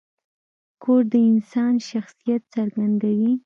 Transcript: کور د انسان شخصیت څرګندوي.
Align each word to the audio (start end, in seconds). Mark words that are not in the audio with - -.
کور 0.83 1.01
د 1.11 1.13
انسان 1.29 1.73
شخصیت 1.89 2.41
څرګندوي. 2.55 3.31